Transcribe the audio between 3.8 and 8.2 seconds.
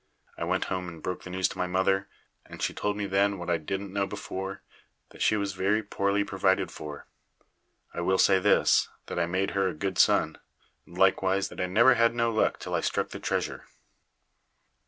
know before, that she was very poorly provided for. I will